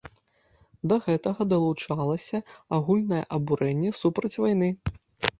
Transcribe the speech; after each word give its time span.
Да 0.91 0.95
гэтага 1.07 1.41
далучалася 1.53 2.37
агульнае 2.77 3.19
абурэнне 3.37 3.91
супроць 4.01 4.33
вайны. 4.43 4.69